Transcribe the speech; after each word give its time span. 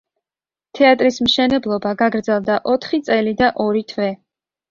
თეატრის 0.77 1.19
მშენებლობა 1.25 1.91
გაგრძელდა 2.01 2.57
ოთხი 2.75 3.01
წელი 3.09 3.37
და 3.43 3.53
ორი 3.67 3.87
თვე. 3.93 4.11